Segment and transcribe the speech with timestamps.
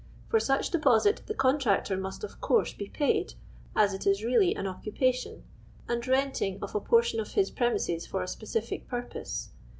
[0.29, 3.35] For Mich (lepitsit the contractor must of curse \w {aid,
[3.75, 8.07] as it is really im occnpat.o i and renting ot a portion of his premises
[8.07, 9.49] for :i Kppcit'ic purpose.